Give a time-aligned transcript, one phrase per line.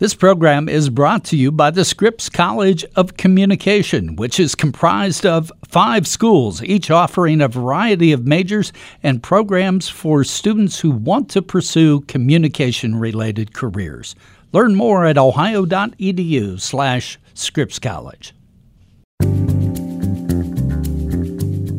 [0.00, 5.26] This program is brought to you by the Scripps College of Communication, which is comprised
[5.26, 8.72] of five schools, each offering a variety of majors
[9.02, 14.14] and programs for students who want to pursue communication related careers.
[14.52, 18.32] Learn more at ohio.edu slash Scripps College.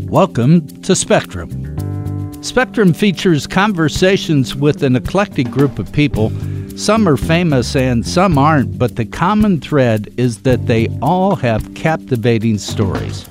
[0.10, 2.44] Welcome to Spectrum.
[2.44, 6.34] Spectrum features conversations with an eclectic group of people
[6.80, 11.74] some are famous and some aren't, but the common thread is that they all have
[11.76, 13.30] captivating stories.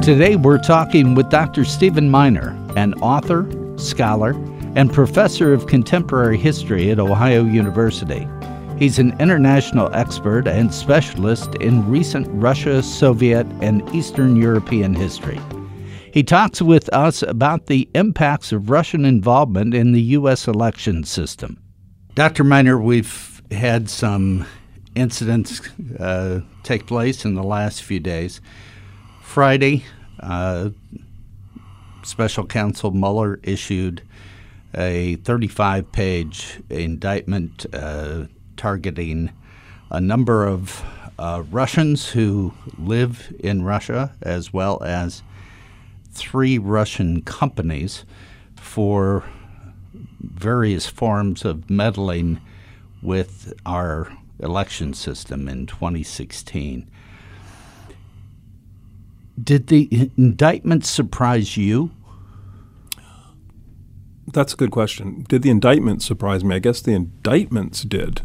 [0.00, 1.64] Today we're talking with Dr.
[1.64, 4.30] Steven Miner, an author, scholar,
[4.76, 8.28] and professor of contemporary history at Ohio University.
[8.78, 15.40] He's an international expert and specialist in recent Russia, Soviet, and Eastern European history.
[16.12, 20.48] He talks with us about the impacts of Russian involvement in the U.S.
[20.48, 21.62] election system.
[22.14, 22.44] Dr.
[22.44, 24.46] Miner, we've had some
[24.94, 25.60] incidents
[25.98, 28.40] uh, take place in the last few days.
[29.22, 29.84] Friday,
[30.20, 30.70] uh,
[32.02, 34.02] Special Counsel Mueller issued
[34.74, 38.24] a 35 page indictment uh,
[38.56, 39.30] targeting
[39.90, 40.84] a number of
[41.18, 45.22] uh, Russians who live in Russia as well as
[46.18, 48.04] three Russian companies
[48.56, 49.24] for
[50.20, 52.40] various forms of meddling
[53.02, 56.88] with our election system in 2016.
[59.42, 61.90] Did the indictment surprise you?
[64.26, 65.24] That's a good question.
[65.28, 66.56] Did the indictment surprise me?
[66.56, 68.22] I guess the indictments did.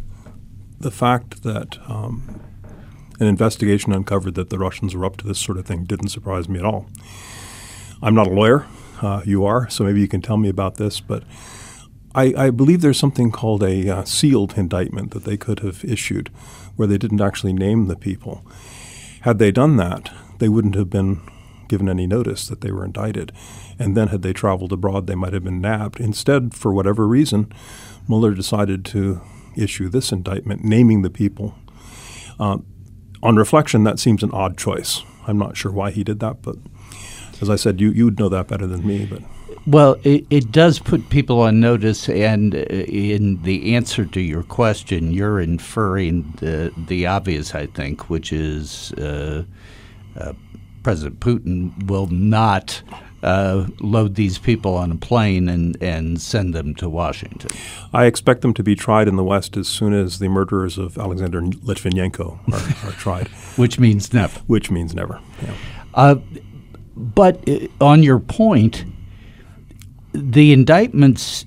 [0.80, 2.42] The fact that um,
[3.20, 6.50] an investigation uncovered that the Russians were up to this sort of thing didn't surprise
[6.50, 6.88] me at all.
[8.04, 8.68] I'm not a lawyer.
[9.02, 11.00] Uh, you are, so maybe you can tell me about this.
[11.00, 11.24] But
[12.14, 16.28] I, I believe there's something called a uh, sealed indictment that they could have issued
[16.76, 18.46] where they didn't actually name the people.
[19.22, 21.22] Had they done that, they wouldn't have been
[21.70, 23.32] given any notice that they were indicted.
[23.80, 26.00] And then, had they traveled abroad, they might have been nabbed.
[26.02, 27.52] Instead, for whatever reason,
[28.08, 29.22] Mueller decided to
[29.56, 31.56] issue this indictment, naming the people.
[32.38, 32.58] Uh,
[33.22, 35.04] on reflection, that seems an odd choice.
[35.26, 36.58] I'm not sure why he did that, but
[37.42, 39.22] as I said, you you would know that better than me, but.
[39.66, 44.44] Well, it, it does put people on notice, and uh, in the answer to your
[44.44, 49.44] question, you're inferring the, the obvious, I think, which is uh,
[50.18, 50.34] uh,
[50.84, 52.84] President Putin will not
[53.24, 57.52] uh, load these people on a plane and, and send them to Washington.
[57.94, 60.98] I expect them to be tried in the West as soon as the murderers of
[60.98, 63.28] Alexander Litvinenko are, are tried.
[63.56, 64.42] Which means never.
[64.42, 65.22] Which means never.
[65.42, 66.16] Yeah.
[66.96, 68.86] But uh, on your point,
[70.14, 71.46] the indictments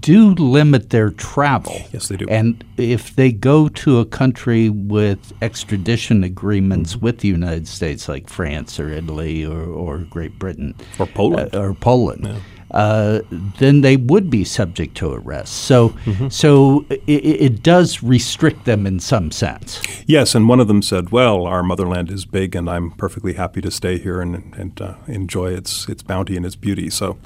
[0.00, 1.80] do limit their travel.
[1.92, 2.26] Yes, they do.
[2.28, 7.04] And if they go to a country with extradition agreements mm-hmm.
[7.06, 11.60] with the United States, like France or Italy or, or Great Britain or Poland, uh,
[11.60, 13.20] or Poland, yeah uh,
[13.58, 15.52] then they would be subject to arrest.
[15.52, 16.28] So, mm-hmm.
[16.28, 19.82] so it, it, does restrict them in some sense.
[20.06, 23.60] Yes, and one of them said, "Well, our motherland is big, and I'm perfectly happy
[23.62, 27.18] to stay here and, and uh, enjoy its its bounty and its beauty." So,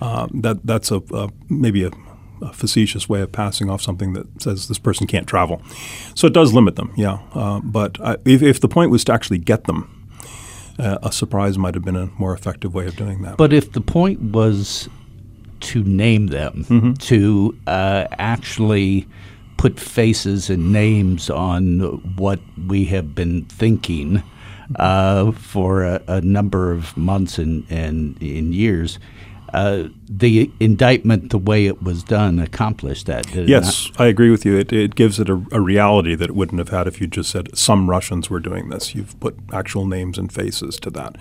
[0.00, 1.90] uh, that that's a, a maybe a,
[2.42, 5.62] a, facetious way of passing off something that says this person can't travel.
[6.14, 7.20] So it does limit them, yeah.
[7.32, 9.93] Uh, but I, if, if the point was to actually get them
[10.78, 13.36] uh, a surprise might have been a more effective way of doing that.
[13.36, 14.88] But if the point was
[15.60, 16.92] to name them, mm-hmm.
[16.92, 19.06] to uh, actually
[19.56, 21.80] put faces and names on
[22.16, 24.22] what we have been thinking
[24.76, 28.98] uh, for a, a, number of months and, and in years,
[29.54, 33.32] uh, the indictment, the way it was done, accomplished that.
[33.32, 34.58] yes, I agree with you.
[34.58, 37.30] It, it gives it a, a, reality that it wouldn't have had if you just
[37.30, 38.96] said some Russians were doing this.
[38.96, 41.14] You've put actual names and faces to that,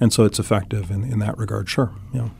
[0.00, 1.68] and so it's effective in, in that regard.
[1.68, 2.30] Sure, yeah.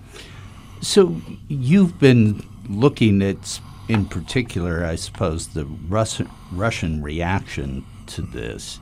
[0.81, 8.81] So you've been looking at, in particular, I suppose, the Russian Russian reaction to this.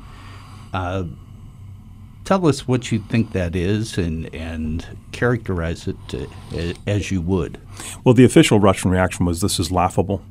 [0.73, 1.05] Uh,
[2.25, 7.61] Tell us what you think that is and, and characterize it to, as you would.
[8.03, 10.23] Well, the official Russian reaction was this is laughable.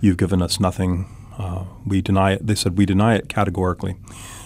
[0.00, 1.06] You've given us nothing.
[1.38, 2.46] Uh, we deny it.
[2.46, 3.96] They said we deny it categorically.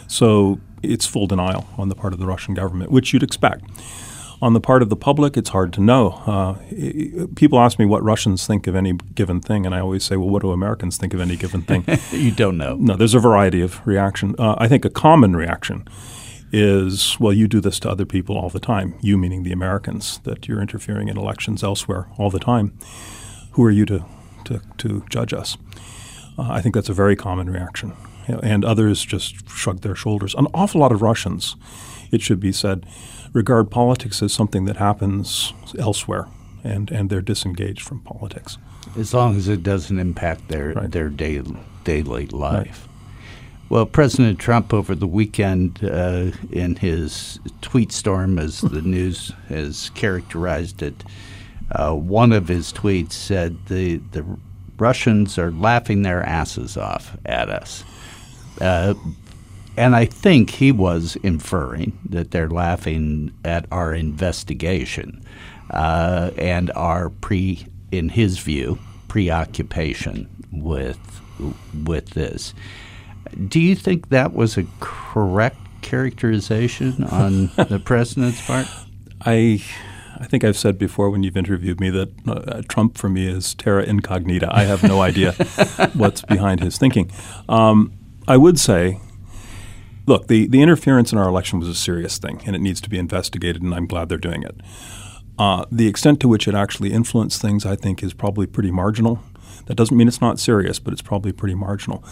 [0.06, 3.64] So it's full denial on the part of the Russian government, which you'd expect.
[4.40, 6.10] On the part of the public, it's hard to know.
[6.26, 10.04] Uh, it, people ask me what Russians think of any given thing, and I always
[10.04, 11.84] say, well, what do Americans think of any given thing?
[12.10, 12.76] you don't know.
[12.76, 14.34] No, there's a variety of reaction.
[14.38, 15.86] Uh, I think a common reaction
[16.52, 18.94] is, well, you do this to other people all the time.
[19.00, 22.78] You, meaning the Americans, that you're interfering in elections elsewhere all the time.
[23.52, 24.04] Who are you to
[24.44, 25.56] to, to judge us.
[26.38, 27.94] Uh, I think that's a very common reaction.
[28.26, 30.34] And others just shrug their shoulders.
[30.34, 31.56] An awful lot of Russians,
[32.10, 32.86] it should be said,
[33.32, 36.28] regard politics as something that happens elsewhere,
[36.62, 38.58] and, and they're disengaged from politics.
[38.96, 40.90] As long as it doesn't impact their, right.
[40.90, 41.42] their day,
[41.84, 42.86] daily life.
[42.86, 42.91] Right.
[43.72, 49.88] Well, President Trump over the weekend, uh, in his tweet storm, as the news has
[49.94, 51.02] characterized it,
[51.70, 54.26] uh, one of his tweets said the the
[54.76, 57.82] Russians are laughing their asses off at us.
[58.60, 58.92] Uh,
[59.78, 65.24] and I think he was inferring that they're laughing at our investigation
[65.70, 68.78] uh, and our pre, in his view,
[69.08, 70.98] preoccupation with
[71.86, 72.52] with this.
[73.48, 78.66] Do you think that was a correct characterization on the president's part?
[79.20, 79.62] I
[80.22, 83.54] I think I've said before when you've interviewed me that uh, Trump for me is
[83.54, 84.48] terra incognita.
[84.52, 85.32] I have no idea
[85.94, 87.10] what's behind his thinking.
[87.48, 87.92] Um,
[88.28, 89.00] I would say,
[90.06, 92.90] look, the, the interference in our election was a serious thing, and it needs to
[92.90, 94.54] be investigated, and I'm glad they're doing it.
[95.38, 99.20] Uh, the extent to which it actually influenced things, I think, is probably pretty marginal.
[99.66, 102.04] That doesn't mean it's not serious, but it's probably pretty marginal.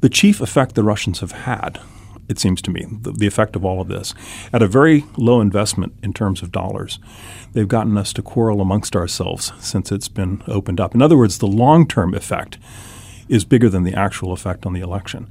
[0.00, 1.80] The chief effect the Russians have had,
[2.28, 4.14] it seems to me, the, the, effect of all of this,
[4.52, 6.98] at a very low investment in terms of dollars,
[7.52, 10.94] they've gotten us to quarrel amongst ourselves since it's been opened up.
[10.94, 12.58] In other words, the long term effect
[13.28, 15.28] is bigger than the actual effect on the election.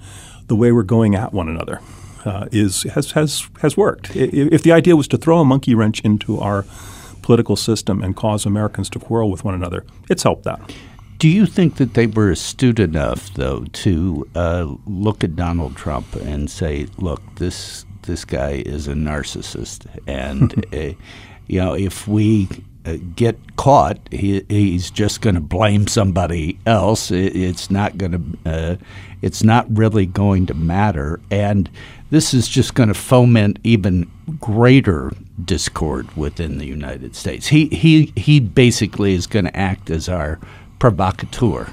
[0.47, 1.81] The way we're going at one another
[2.25, 4.15] uh, is has, has, has worked.
[4.15, 6.65] If the idea was to throw a monkey wrench into our
[7.21, 10.59] political system and cause Americans to quarrel with one another, it's helped that.
[11.19, 16.15] Do you think that they were astute enough, though, to uh, look at Donald Trump
[16.15, 20.97] and say, "Look, this this guy is a narcissist, and uh,
[21.47, 22.47] you know, if we
[22.85, 27.11] uh, get caught, he, he's just going to blame somebody else.
[27.11, 28.49] It, it's not going to.
[28.49, 28.75] Uh,
[29.21, 31.69] it's not really going to matter, and
[32.11, 35.11] this is just going to foment even greater
[35.43, 37.47] discord within the United States.
[37.47, 40.39] He he he basically is going to act as our
[40.79, 41.71] provocateur?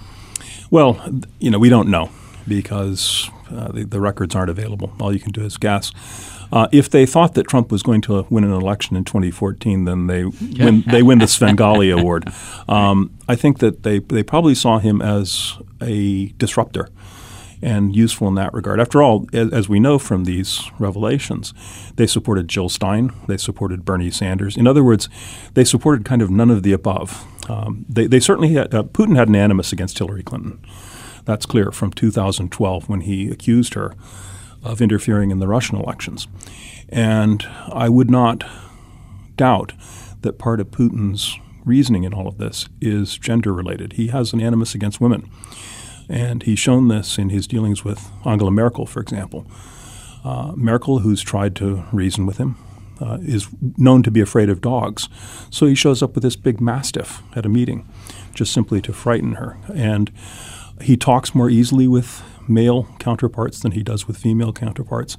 [0.70, 1.00] Well,
[1.38, 2.10] you know, we don't know
[2.46, 4.92] because uh, the, the, records aren't available.
[5.00, 5.92] All you can do is guess.
[6.52, 10.06] Uh, if they thought that Trump was going to win an election in 2014, then
[10.06, 12.32] they win, they win the Svengali Award.
[12.68, 16.88] Um, I think that they, they probably saw him as a disruptor
[17.62, 18.80] and useful in that regard.
[18.80, 21.54] After all, as, as, we know from these revelations,
[21.96, 24.56] they supported Jill Stein, they supported Bernie Sanders.
[24.56, 25.08] In other words,
[25.54, 27.26] they supported kind of none of the above.
[27.48, 30.60] Um, they, they, certainly had, uh, Putin had an animus against Hillary Clinton.
[31.24, 33.94] That's clear from 2012 when he accused her
[34.62, 36.26] of interfering in the Russian elections.
[36.88, 38.44] And I would not
[39.36, 39.72] doubt
[40.22, 43.94] that part of Putin's reasoning in all of this is gender related.
[43.94, 45.28] He has an animus against women.
[46.08, 49.46] And he's shown this in his dealings with Angela Merkel, for example.
[50.24, 52.56] Uh, Merkel, who's tried to reason with him,
[53.00, 55.08] uh, is known to be afraid of dogs.
[55.50, 57.88] So he shows up with this big mastiff at a meeting
[58.34, 59.58] just simply to frighten her.
[59.74, 60.12] And
[60.80, 65.16] he talks more easily with male counterparts than he does with female counterparts.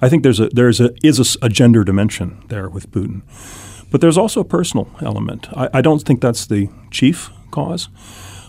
[0.00, 3.22] I think there's a there's a is a, a gender dimension there with Putin,
[3.90, 5.48] but there's also a personal element.
[5.56, 7.88] I, I don't think that's the chief cause.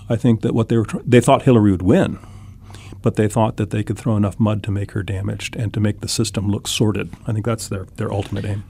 [0.09, 2.19] I think that what they were they thought Hillary would win,
[3.01, 5.79] but they thought that they could throw enough mud to make her damaged and to
[5.79, 7.13] make the system look sordid.
[7.27, 8.63] I think that's their, their ultimate aim.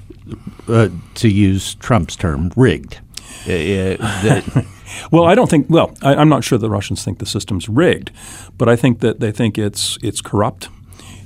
[0.68, 3.00] Uh, to use Trump's term, rigged.
[3.48, 4.62] Uh, uh
[5.12, 5.68] well, I don't think.
[5.70, 8.12] Well, I, am not sure the Russians think the system's rigged,
[8.58, 10.70] but I think that they think it's it's corrupt.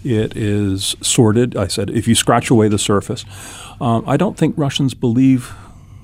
[0.03, 1.57] It is sordid.
[1.57, 3.25] I said if you scratch away the surface,
[3.81, 5.53] um, I don't think Russians believe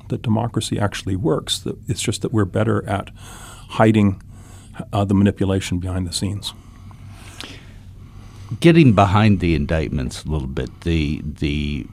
[0.10, 1.60] that democracy actually works.
[1.60, 3.12] That it's just that we're better at
[3.70, 4.22] hiding
[4.91, 6.53] uh, the manipulation behind the scenes
[8.60, 11.86] getting behind the indictments a little bit, the the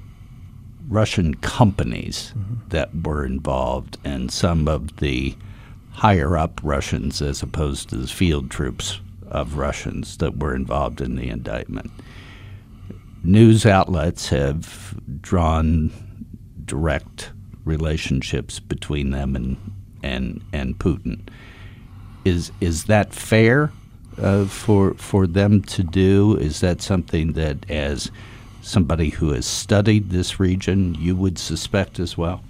[0.89, 2.69] Russian companies mm-hmm.
[2.71, 5.37] that were involved and some of the
[5.93, 9.01] higher up Russians as opposed to the field troops
[9.31, 11.91] of Russians that were involved in the indictment.
[13.23, 15.93] News outlets have drawn
[16.65, 17.33] direct
[17.65, 19.57] relationships between them and
[20.03, 21.21] and and Putin.
[22.25, 23.71] Is is that fair?
[24.21, 26.37] Uh, for for them to do?
[26.37, 28.11] Is that something that, as
[28.63, 32.43] somebody who has studied this region, you would suspect as well?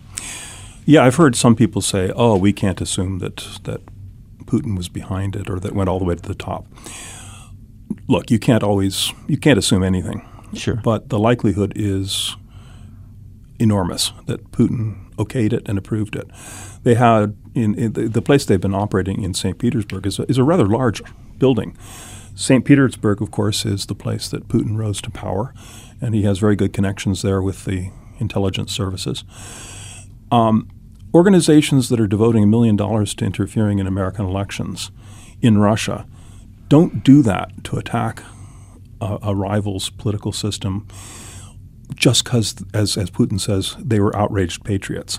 [0.84, 3.80] Yeah, I've heard some people say, "Oh, we can't assume that that
[4.44, 6.66] Putin was behind it or that went all the way to the top."
[8.06, 10.22] Look, you can't always you can't assume anything.
[10.54, 12.37] Sure, but the likelihood is
[13.58, 16.28] enormous that Putin okayed it and approved it.
[16.84, 19.58] They had in, in the, the, place they've been operating in St.
[19.58, 21.02] Petersburg is a, is a rather large
[21.38, 21.76] building.
[22.34, 22.64] St.
[22.64, 25.52] Petersburg, of course, is the place that Putin rose to power,
[26.00, 29.24] and he has very good connections there with the intelligence services.
[30.30, 30.68] Um,
[31.12, 34.92] organizations that are devoting a million dollars to interfering in American elections
[35.40, 36.06] in Russia
[36.68, 38.22] don't do that to attack
[39.00, 40.86] a, a rival's political system
[41.95, 45.18] just because, as, as Putin says, they were outraged patriots.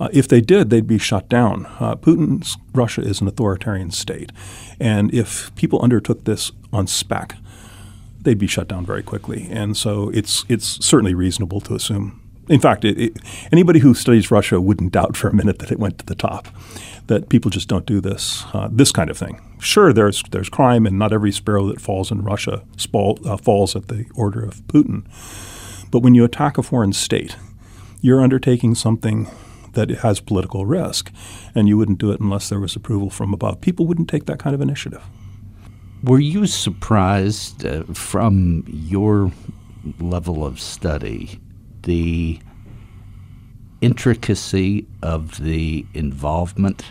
[0.00, 1.66] Uh, if they did, they'd be shut down.
[1.80, 4.30] Uh, Putin's Russia is an authoritarian state.
[4.78, 7.36] And if people undertook this on spec,
[8.22, 9.48] they'd be shut down very quickly.
[9.50, 12.20] And so it's, it's certainly reasonable to assume.
[12.48, 13.18] In fact, it, it,
[13.52, 16.48] anybody who studies Russia wouldn't doubt for a minute that it went to the top,
[17.08, 19.40] that people just don't do this, uh, this kind of thing.
[19.60, 23.74] Sure, there's, there's crime, and not every sparrow that falls in Russia spall, uh, falls
[23.74, 25.04] at the order of Putin.
[25.90, 27.36] But when you attack a foreign state,
[28.00, 29.28] you're undertaking something
[29.72, 31.12] that has political risk,
[31.54, 33.60] and you wouldn't do it unless there was approval from above.
[33.60, 35.02] People wouldn't take that kind of initiative.
[36.02, 39.32] Were you surprised uh, from your
[40.00, 41.40] level of study
[41.82, 42.40] the
[43.80, 46.84] intricacy of the involvement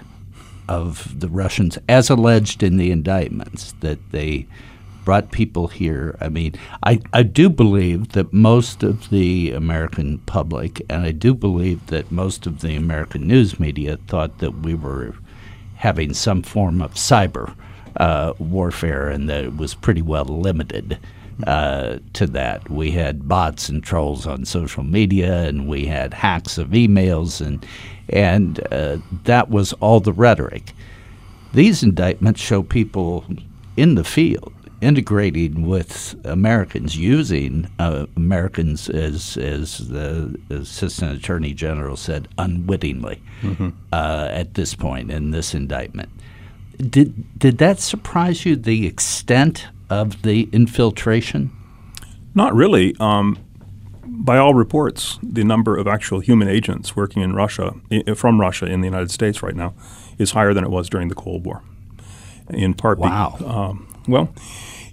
[0.68, 4.48] of the Russians, as alleged in the indictments, that they
[5.08, 6.18] brought people here.
[6.20, 11.34] I mean, I, I do believe that most of the American public, and I do
[11.34, 15.16] believe that most of the American news media thought that we were
[15.76, 17.56] having some form of cyber
[17.96, 21.00] uh, warfare and that it was pretty well limited.
[21.46, 22.68] Uh, to that.
[22.68, 27.64] We had bots and trolls on social media, and we had hacks of emails, and
[28.10, 30.74] and uh, that was all the rhetoric.
[31.54, 33.24] These indictments show people
[33.76, 41.98] in the field integrating with Americans, using uh, Americans as as the Assistant Attorney General
[41.98, 43.70] said, unwittingly mm-hmm.
[43.92, 46.10] uh, at this point in this indictment.
[46.78, 48.56] Did did that surprise you?
[48.56, 51.52] The extent of the infiltration?
[52.36, 52.96] Not really.
[53.00, 53.40] Um,
[54.06, 57.76] by all reports, the number of actual human agents working in Russia,
[58.16, 59.74] from Russia in the United States right now,
[60.18, 61.62] is higher than it was during the Cold War.
[62.50, 63.36] In part, wow.
[63.38, 64.34] Be, um, well,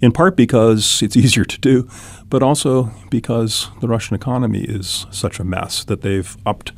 [0.01, 1.89] in part because it's easier to do,
[2.29, 6.71] but also because the Russian economy is such a mess that they've upped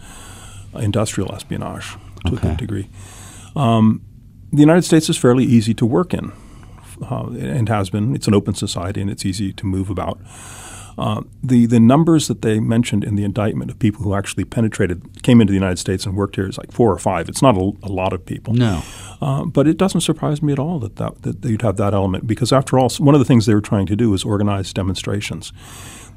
[0.76, 2.38] industrial espionage to okay.
[2.38, 2.90] a good degree.
[3.56, 4.02] Um,
[4.52, 6.32] the United States is fairly easy to work in,
[7.10, 8.16] uh, and has been.
[8.16, 10.20] It's an open society, and it's easy to move about.
[10.98, 15.22] Uh, the the numbers that they mentioned in the indictment of people who actually penetrated,
[15.22, 17.30] came into the United States and worked here is like four or five.
[17.30, 18.54] It's not a, a lot of people.
[18.54, 18.82] No,
[19.22, 22.26] uh, but it doesn't surprise me at all that, that that you'd have that element
[22.26, 25.54] because after all, one of the things they were trying to do was organize demonstrations.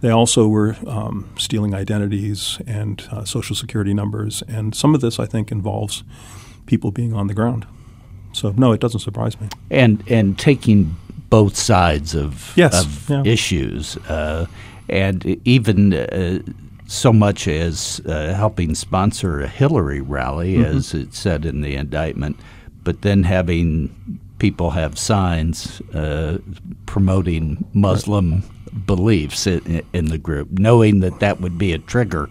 [0.00, 5.20] They also were um, stealing identities and uh, social security numbers, and some of this
[5.20, 6.04] I think involves
[6.64, 7.66] people being on the ground.
[8.32, 9.48] So no, it doesn't surprise me.
[9.70, 10.96] And and taking
[11.30, 13.22] both sides of, yes, of yeah.
[13.24, 13.96] issues.
[14.08, 14.46] Uh,
[14.90, 16.40] and even uh,
[16.86, 20.76] so much as uh, helping sponsor a Hillary rally, mm-hmm.
[20.76, 22.36] as it said in the indictment,
[22.82, 26.38] but then having people have signs uh,
[26.86, 28.86] promoting Muslim right.
[28.86, 32.28] beliefs in, in, the group, knowing that that would be a trigger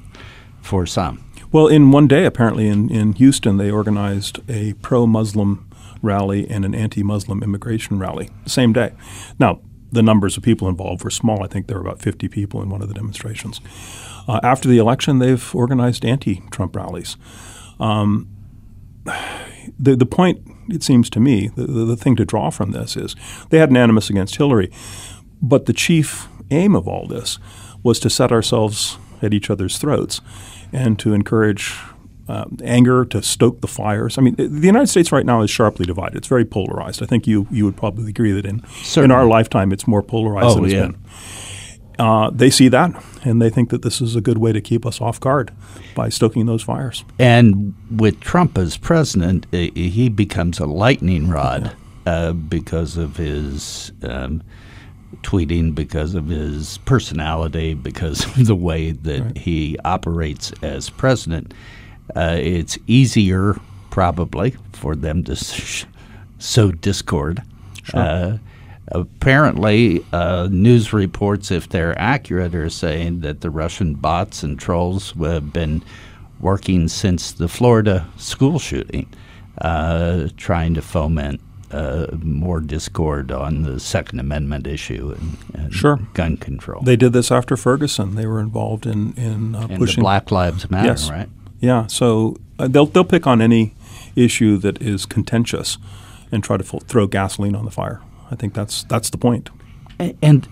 [0.62, 1.24] for some.
[1.52, 5.70] Well, in one day, apparently in, in Houston, they organized a pro Muslim
[6.02, 8.94] rally and an anti Muslim immigration rally the same day.
[9.40, 9.62] Now,
[9.92, 11.44] the numbers of people involved were small.
[11.44, 13.60] I think there were about 50 people in one of the demonstrations.
[14.28, 17.18] Uh, after the election, they've organized anti Trump rallies.
[17.80, 18.28] Um,
[19.80, 22.96] the, the point, it seems to me, the, the, the thing to draw from this
[22.96, 23.16] is
[23.50, 24.72] they had an animus against Hillary,
[25.42, 27.40] but the chief aim of all this
[27.84, 30.22] was to set ourselves at each other's throats
[30.72, 31.76] and to encourage
[32.30, 34.18] uh, anger to stoke the fires.
[34.18, 36.16] I mean, the United States right now is sharply divided.
[36.16, 37.02] It's very polarized.
[37.02, 38.64] I think you you would probably agree that in
[38.96, 40.86] in our lifetime it's more polarized oh, than it's yeah.
[40.86, 40.98] been.
[41.98, 42.92] Uh, they see that,
[43.26, 45.52] and they think that this is a good way to keep us off guard
[45.96, 47.04] by stoking those fires.
[47.18, 52.14] And with Trump as president, he becomes a lightning rod yeah.
[52.14, 53.92] uh, because of his.
[54.04, 54.44] Um,
[55.24, 59.38] tweeting because of his personality, because of the way that right.
[59.38, 61.52] he operates as president.
[62.16, 63.56] Uh, it's easier,
[63.90, 65.86] probably, for them to sh-
[66.40, 67.44] sow discord.
[67.84, 68.00] Sure.
[68.00, 68.38] Uh,
[68.92, 75.12] apparently, uh, news reports, if they're accurate, are saying that the Russian bots and trolls
[75.20, 75.84] have been
[76.40, 79.08] working since the Florida school shooting,
[79.60, 86.00] uh, trying to foment uh, more discord on the Second Amendment issue and, and Sure.
[86.14, 86.82] gun control.
[86.82, 88.16] They did this after Ferguson.
[88.16, 91.10] They were involved in in uh, and the pushing Black Lives Matter, Yes.
[91.12, 91.30] right?
[91.60, 93.74] Yeah, so uh, they'll they'll pick on any
[94.16, 95.78] issue that is contentious
[96.32, 98.02] and try to f- throw gasoline on the fire.
[98.32, 99.50] I think that's that's the point.
[100.00, 100.48] A- And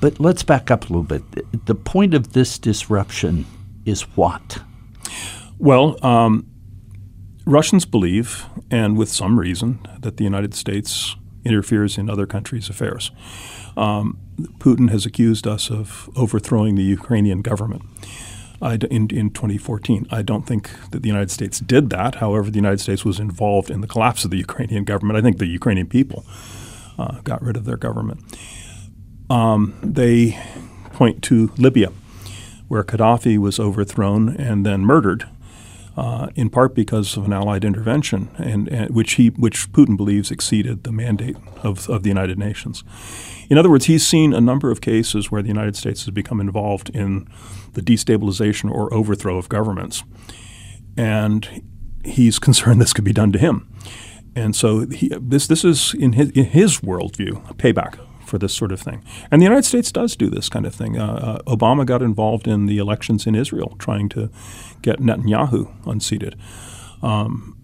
[0.00, 1.22] but let's back up a little bit.
[1.66, 3.44] The point of this disruption
[3.84, 4.58] is what?
[5.58, 6.46] Well, um,
[7.46, 13.10] Russians believe, and with some reason, that the United States interferes in other countries' affairs.
[13.76, 14.18] Um,
[14.58, 17.82] Putin has accused us of overthrowing the Ukrainian government.
[18.62, 20.06] In, in 2014.
[20.10, 22.16] I don't think that the United States did that.
[22.16, 25.18] However, the United States was involved in the collapse of the Ukrainian government.
[25.18, 26.24] I think the Ukrainian people
[26.98, 28.20] uh, got rid of their government.
[29.28, 30.38] Um, they
[30.92, 31.92] point to Libya,
[32.68, 35.28] where Gaddafi was overthrown and then murdered,
[35.96, 40.30] uh, in part because of an Allied intervention, and, and which he which Putin believes
[40.30, 42.84] exceeded the mandate of, of the United Nations.
[43.48, 46.40] In other words, he's seen a number of cases where the United States has become
[46.40, 47.28] involved in
[47.72, 50.04] the destabilization or overthrow of governments,
[50.96, 51.62] and
[52.04, 53.72] he's concerned this could be done to him.
[54.34, 58.72] And so he, this this is in his in his worldview payback for this sort
[58.72, 59.02] of thing.
[59.30, 60.98] And the United States does do this kind of thing.
[60.98, 64.30] Uh, uh, Obama got involved in the elections in Israel, trying to
[64.82, 66.36] get Netanyahu unseated.
[67.02, 67.56] Um,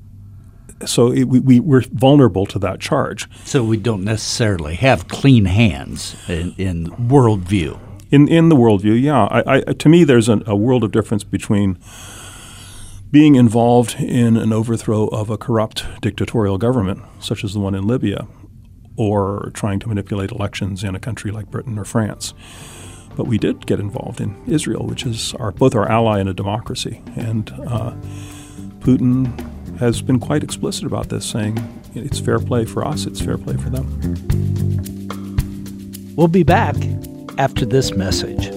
[0.87, 3.28] so it, we, we, we're vulnerable to that charge.
[3.45, 7.78] So we don't necessarily have clean hands in, in worldview.
[8.11, 9.25] In in the worldview, yeah.
[9.25, 11.78] I, I, to me, there's an, a world of difference between
[13.11, 17.87] being involved in an overthrow of a corrupt dictatorial government, such as the one in
[17.87, 18.26] Libya,
[18.96, 22.34] or trying to manipulate elections in a country like Britain or France.
[23.16, 26.34] But we did get involved in Israel, which is our, both our ally and a
[26.34, 27.02] democracy.
[27.16, 27.92] And uh,
[28.80, 31.58] Putin has been quite explicit about this, saying
[31.94, 33.87] it's fair play for us, it's fair play for them.
[36.16, 36.76] We'll be back
[37.38, 38.50] after this message.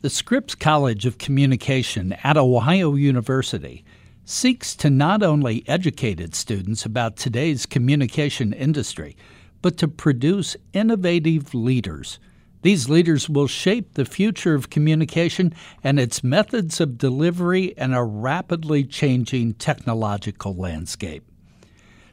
[0.00, 3.84] The Scripps College of Communication at Ohio University
[4.24, 9.16] seeks to not only educate its students about today's communication industry,
[9.60, 12.18] but to produce innovative leaders.
[12.62, 18.04] These leaders will shape the future of communication and its methods of delivery in a
[18.04, 21.24] rapidly changing technological landscape.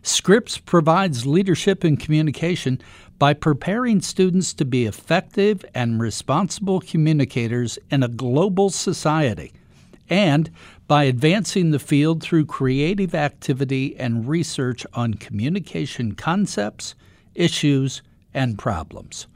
[0.02, 2.82] Scripps provides leadership in communication
[3.20, 9.52] by preparing students to be effective and responsible communicators in a global society,
[10.10, 10.50] and
[10.88, 16.96] by advancing the field through creative activity and research on communication concepts,
[17.36, 18.02] issues,
[18.34, 19.28] and problems.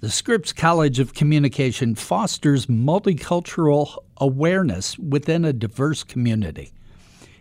[0.00, 6.72] The Scripps College of Communication fosters multicultural awareness within a diverse community.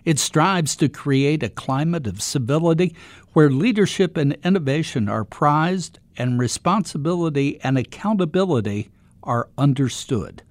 [0.06, 2.96] It strives to create a climate of civility
[3.34, 8.90] where leadership and innovation are prized and responsibility and accountability
[9.24, 10.44] are understood.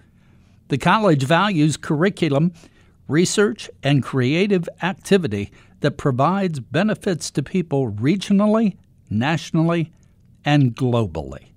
[0.69, 2.53] The college values curriculum,
[3.09, 5.51] research, and creative activity
[5.81, 8.77] that provides benefits to people regionally,
[9.11, 9.93] nationally,
[10.45, 11.49] and globally.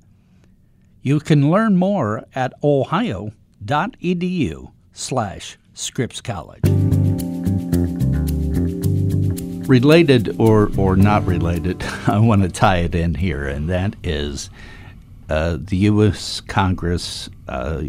[1.02, 3.32] You can learn more at ohio.edu
[4.92, 6.62] slash Scripps College.
[9.68, 14.50] Related or, or not related, I want to tie it in here, and that is
[15.30, 16.42] uh, the U.S.
[16.42, 17.84] Congress, uh,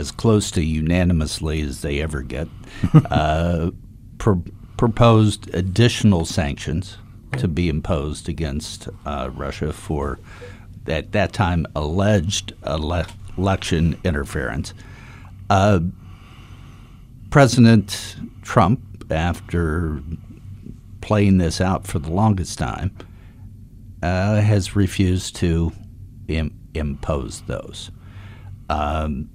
[0.00, 2.48] as close to unanimously as they ever get,
[3.10, 3.70] uh,
[4.18, 4.42] pro-
[4.76, 6.96] proposed additional sanctions
[7.36, 10.18] to be imposed against uh, Russia for
[10.86, 13.04] at that time alleged ele-
[13.36, 14.72] election interference.
[15.50, 15.80] Uh,
[17.28, 20.02] President Trump, after
[21.02, 22.96] playing this out for the longest time,
[24.02, 25.72] uh, has refused to
[26.26, 27.90] Im- impose those.
[28.70, 29.28] Um,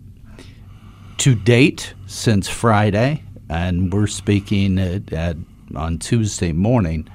[1.17, 5.38] to date, since Friday, and we're speaking at, at
[5.75, 7.08] on Tuesday morning,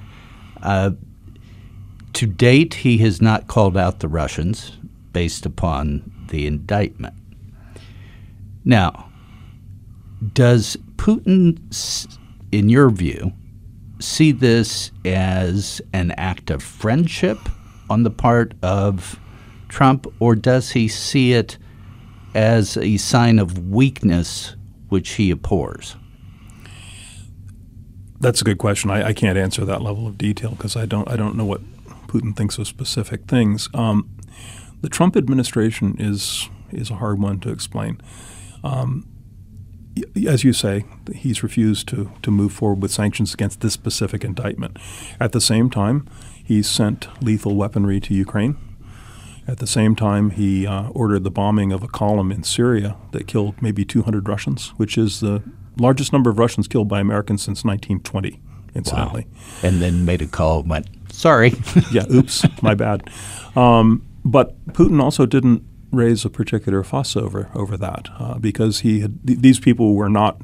[0.61, 0.91] uh,
[2.13, 4.77] to date, he has not called out the Russians
[5.13, 7.13] based upon the indictment.
[8.63, 9.09] Now,
[10.33, 11.57] does Putin,
[12.51, 13.33] in your view,
[13.99, 17.39] see this as an act of friendship
[17.89, 19.19] on the part of
[19.67, 21.57] Trump, or does he see it
[22.33, 24.55] as a sign of weakness
[24.89, 25.95] which he abhors?
[28.19, 28.91] That's a good question.
[28.91, 31.61] I, I can't answer that level of detail because I don't I don't know what
[32.07, 33.69] Putin thinks of specific things.
[33.73, 34.09] Um,
[34.81, 37.99] the Trump administration is is a hard one to explain.
[38.63, 39.07] Um,
[40.27, 44.77] as you say, he's refused to, to move forward with sanctions against this specific indictment.
[45.19, 46.07] At the same time,
[46.43, 48.57] he's sent lethal weaponry to Ukraine.
[49.47, 53.27] At the same time, he uh, ordered the bombing of a column in Syria that
[53.27, 55.41] killed maybe 200 Russians, which is the
[55.77, 58.39] largest number of Russians killed by Americans since 1920,
[58.75, 59.27] incidentally.
[59.29, 59.69] Wow.
[59.69, 61.53] And then made a call and went, sorry.
[61.91, 63.09] yeah, oops, my bad.
[63.55, 69.01] Um, but Putin also didn't raise a particular fuss over over that uh, because he
[69.01, 70.39] had th- these people were not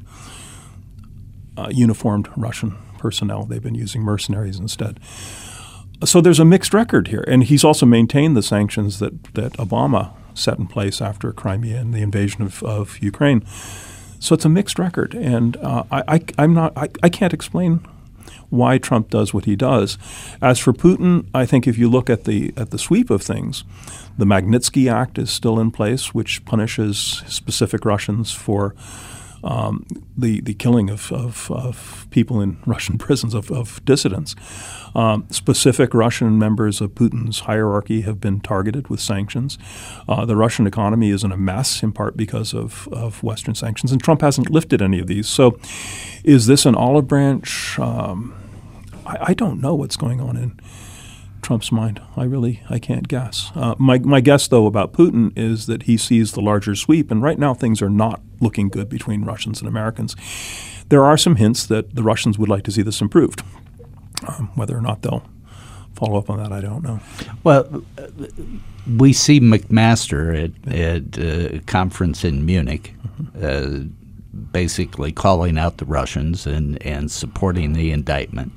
[1.56, 3.44] uh, uniformed Russian personnel.
[3.44, 5.00] They've been using mercenaries instead.
[6.04, 10.12] So there's a mixed record here, and he's also maintained the sanctions that that Obama
[10.34, 13.44] set in place after Crimea and the invasion of, of Ukraine.
[14.20, 17.80] So it's a mixed record, and uh, I, I, am not I, I can't explain
[18.50, 19.98] why Trump does what he does.
[20.40, 23.64] As for Putin, I think if you look at the at the sweep of things,
[24.16, 28.74] the Magnitsky Act is still in place, which punishes specific Russians for
[29.44, 34.34] um, the the killing of, of, of, people in Russian prisons of, of dissidents.
[34.94, 39.58] Um, specific Russian members of Putin's hierarchy have been targeted with sanctions.
[40.08, 43.92] Uh, the Russian economy is in a mess, in part because of, of Western sanctions,
[43.92, 45.28] and Trump hasn't lifted any of these.
[45.28, 45.58] So,
[46.24, 47.78] is this an olive branch?
[47.78, 48.34] Um,
[49.06, 50.58] I, I, don't know what's going on in
[51.48, 51.98] Trump's mind.
[52.14, 53.50] I really I can't guess.
[53.54, 57.22] Uh, my my guess though about Putin is that he sees the larger sweep, and
[57.22, 60.14] right now things are not looking good between Russians and Americans.
[60.90, 63.42] There are some hints that the Russians would like to see this improved.
[64.26, 65.22] Um, whether or not they'll
[65.94, 67.00] follow up on that, I don't know.
[67.44, 67.82] Well,
[68.98, 72.92] we see McMaster at, at a conference in Munich.
[73.06, 73.38] Mm-hmm.
[73.42, 73.88] Uh,
[74.52, 78.52] basically calling out the Russians and, and supporting the indictment.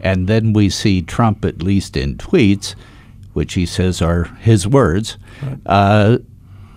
[0.00, 2.74] And then we see Trump, at least in tweets,
[3.32, 5.58] which he says are his words, right.
[5.66, 6.18] uh,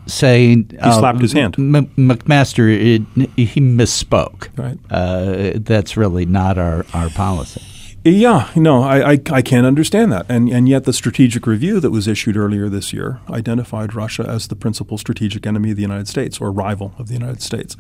[0.06, 1.56] saying he uh, slapped his hand.
[1.58, 4.50] M- McMaster, it, he misspoke.
[4.58, 4.78] Right.
[4.90, 7.62] Uh, that's really not our, our policy.
[8.04, 10.26] Yeah, no, I, I, I, can't understand that.
[10.28, 14.48] And, and yet, the strategic review that was issued earlier this year identified Russia as
[14.48, 17.78] the principal strategic enemy of the United States or rival of the United States.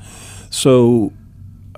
[0.51, 1.11] So,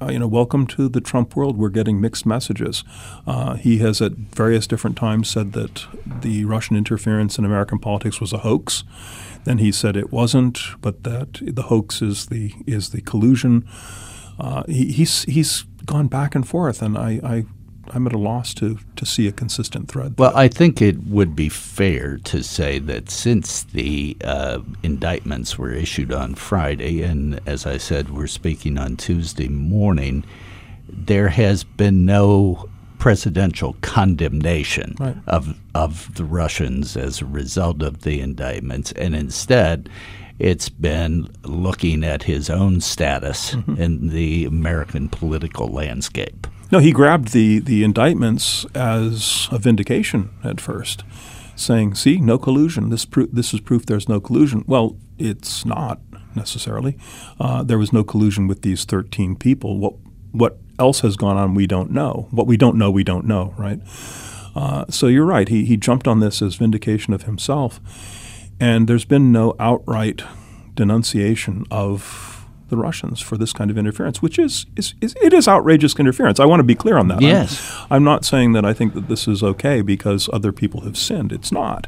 [0.03, 1.57] uh, you know, welcome to the Trump world.
[1.57, 2.83] We're getting mixed messages.
[3.25, 8.19] Uh, he has at various different times said that the Russian interference in American politics
[8.19, 8.83] was a hoax.
[9.45, 13.67] Then he said it wasn't, but that the hoax is the is the collusion.
[14.39, 17.45] Uh, he, he's he's gone back and forth, and I, I
[17.91, 20.15] I'm at a loss to, to see a consistent thread.
[20.17, 25.71] Well, I think it would be fair to say that since the uh, indictments were
[25.71, 30.23] issued on Friday, and as I said, we're speaking on Tuesday morning,
[30.87, 32.69] there has been no
[32.99, 35.17] presidential condemnation right.
[35.27, 39.89] of of the Russians as a result of the indictments, and instead.
[40.39, 43.79] It's been looking at his own status mm-hmm.
[43.79, 46.47] in the American political landscape.
[46.73, 51.03] No, he grabbed the, the indictments as a vindication at first,
[51.55, 52.89] saying, see, no collusion.
[52.89, 54.63] This, pro- this is proof there's no collusion.
[54.65, 56.01] Well, it's not
[56.33, 56.97] necessarily.
[57.39, 59.77] Uh, there was no collusion with these 13 people.
[59.77, 59.93] What,
[60.31, 62.27] what else has gone on, we don't know.
[62.31, 63.79] What we don't know, we don't know, right?
[64.55, 65.49] Uh, so you're right.
[65.49, 67.79] He, he jumped on this as vindication of himself.
[68.59, 70.23] And there's been no outright
[70.73, 72.32] denunciation of
[72.73, 76.39] the Russians for this kind of interference, which is, is, is, it is outrageous interference.
[76.39, 77.21] I want to be clear on that.
[77.21, 80.81] Yes, I'm, I'm, not saying that I think that this is okay because other people
[80.81, 81.31] have sinned.
[81.31, 81.85] It's not.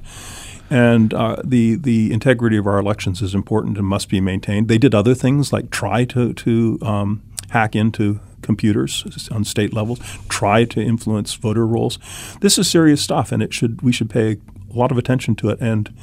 [0.69, 4.67] And uh, the the integrity of our elections is important and must be maintained.
[4.67, 9.99] They did other things like try to to um, hack into computers on state levels,
[10.29, 11.97] try to influence voter rolls.
[12.41, 14.37] This is serious stuff, and it should we should pay
[14.73, 15.93] a lot of attention to it and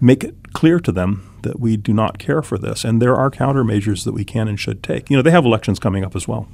[0.00, 2.84] make it clear to them that we do not care for this.
[2.84, 5.10] And there are countermeasures that we can and should take.
[5.10, 6.48] You know, they have elections coming up as well.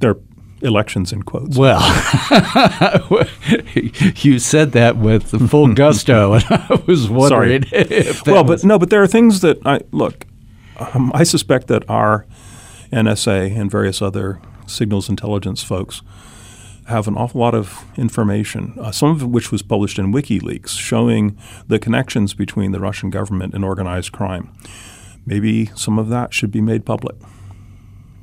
[0.00, 0.16] They're
[0.62, 1.56] elections in quotes.
[1.56, 1.80] Well,
[3.74, 7.64] you said that with full gusto, and I was wondering.
[7.70, 10.26] If well, but no, but there are things that I look.
[10.78, 12.26] Um, I suspect that our
[12.92, 16.02] NSA and various other signals intelligence folks
[16.86, 21.38] have an awful lot of information, uh, some of which was published in WikiLeaks, showing
[21.66, 24.52] the connections between the Russian government and organized crime.
[25.26, 27.16] Maybe some of that should be made public.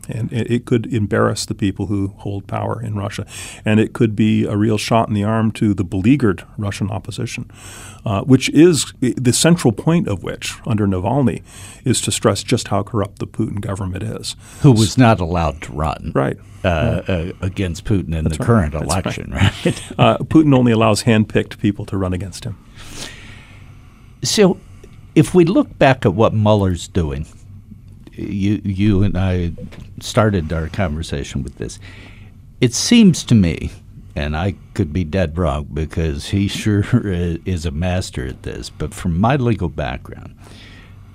[0.10, 3.26] And it, could embarrass the people who hold power in Russia.
[3.66, 7.50] And it could be a real shot in the arm to the beleaguered Russian opposition,
[8.06, 11.44] uh, which is the central point of which, under Navalny,
[11.84, 14.36] is to stress just how corrupt the Putin government is.
[14.62, 16.12] Who was not allowed to run.
[16.14, 16.38] Right.
[16.64, 18.46] Uh, uh, against Putin in That's the right.
[18.46, 19.52] current That's election, right?
[19.66, 19.92] right?
[19.98, 22.56] uh, Putin only allows handpicked people to run against him.
[24.24, 24.60] So,
[25.16, 27.26] if we look back at what Mueller's doing,
[28.14, 29.54] you you and I
[30.00, 31.80] started our conversation with this.
[32.60, 33.72] It seems to me,
[34.16, 36.84] and I could be dead wrong because he sure
[37.46, 40.36] is a master at this, but from my legal background,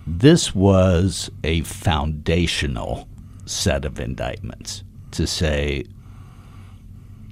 [0.06, 3.09] this was a foundational
[3.44, 4.82] set of indictments
[5.12, 5.85] to say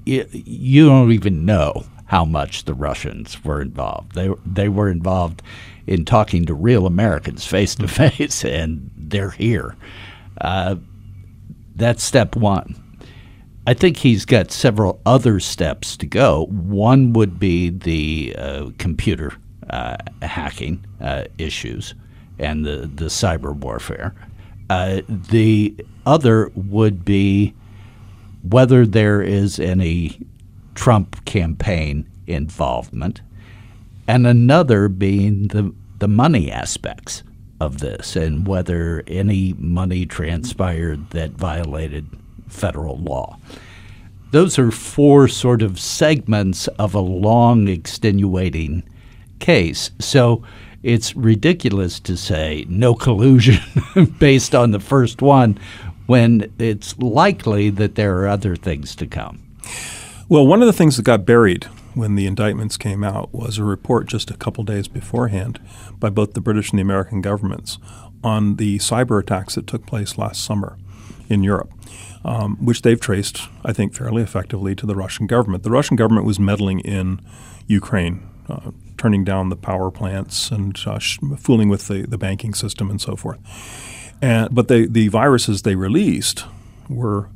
[0.06, 4.14] you don't even know how much the Russians were involved.
[4.14, 5.42] They they were involved
[5.86, 9.76] in talking to real Americans face to face, and they're here.
[10.40, 10.76] Uh,
[11.76, 12.80] that's step one.
[13.66, 16.46] I think he's got several other steps to go.
[16.50, 19.32] One would be the uh, computer
[19.70, 21.94] uh, hacking uh, issues
[22.38, 24.14] and the, the cyber warfare.
[24.68, 27.54] Uh, the other would be
[28.42, 30.20] whether there is any
[30.74, 33.22] Trump campaign involvement,
[34.06, 37.22] and another being the, the money aspects
[37.60, 42.06] of this and whether any money transpired that violated
[42.48, 43.38] federal law.
[44.30, 48.82] Those are four sort of segments of a long extenuating
[49.38, 49.90] case.
[50.00, 50.42] So
[50.82, 53.60] it's ridiculous to say no collusion
[54.18, 55.58] based on the first one
[56.06, 59.40] when it's likely that there are other things to come.
[60.28, 63.64] Well, one of the things that got buried when the indictments came out was a
[63.64, 65.60] report just a couple days beforehand
[65.98, 67.78] by both the British and the American governments
[68.22, 70.78] on the cyber attacks that took place last summer
[71.28, 71.72] in Europe,
[72.24, 75.62] um, which they've traced, I think, fairly effectively to the Russian government.
[75.62, 77.20] The Russian government was meddling in
[77.66, 82.54] Ukraine, uh, turning down the power plants and uh, sh- fooling with the, the banking
[82.54, 83.38] system and so forth.
[84.20, 86.44] And, but they, the viruses they released
[86.88, 87.28] were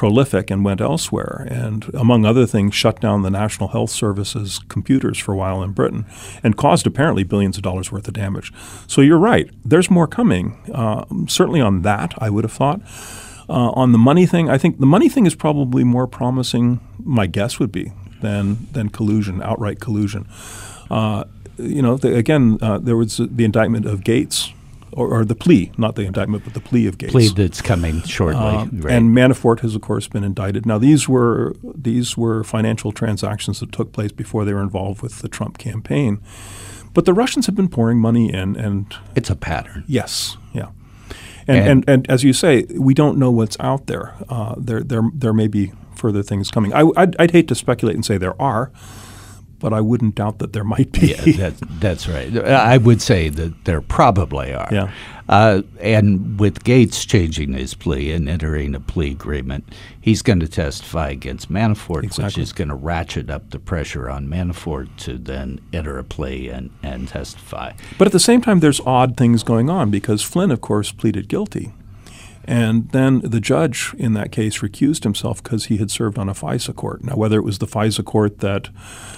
[0.00, 5.18] prolific and went elsewhere, and among other things, shut down the National Health Service's computers
[5.18, 6.06] for a while in Britain,
[6.42, 8.50] and caused apparently billions of dollars worth of damage.
[8.86, 9.50] So you're right.
[9.62, 10.56] There's more coming.
[10.72, 12.80] Uh, certainly on that, I would have thought.
[13.50, 16.80] Uh, on the money thing, I think the money thing is probably more promising.
[17.04, 20.26] My guess would be than than collusion, outright collusion.
[20.90, 21.24] Uh,
[21.58, 24.54] you know, the, again, uh, there was the indictment of Gates
[24.92, 27.12] or, or, the plea, not the indictment, but the plea of Gates.
[27.12, 28.40] Plea that's coming shortly.
[28.40, 28.94] Uh, right.
[28.94, 30.66] And Manafort has, of course, been indicted.
[30.66, 35.20] Now, these were these were financial transactions that took place before they were involved with
[35.20, 36.20] the Trump campaign.
[36.92, 39.84] But the Russians have been pouring money in, and it's a pattern.
[39.86, 40.70] Yes, yeah.
[41.46, 44.14] And, and, and, and as you say, we don't know what's out there.
[44.28, 46.72] Uh, there, there, there may be further things coming.
[46.72, 48.72] I, I'd, I'd hate to speculate and say there are
[49.60, 51.08] but I wouldn't doubt that there might be.
[51.08, 52.36] yeah, that's, that's right.
[52.36, 54.68] I would say that there probably are.
[54.72, 54.90] Yeah.
[55.28, 59.64] Uh, and with Gates changing his plea and entering a plea agreement,
[60.00, 62.24] he's going to testify against Manafort, exactly.
[62.24, 66.48] which is going to ratchet up the pressure on Manafort to then enter a plea
[66.48, 67.72] and, and testify.
[67.96, 71.28] But at the same time, there's odd things going on because Flynn, of course, pleaded
[71.28, 71.72] guilty.
[72.44, 76.34] And then the judge in that case recused himself because he had served on a
[76.34, 77.04] FISA court.
[77.04, 78.70] Now, whether it was the FISA court that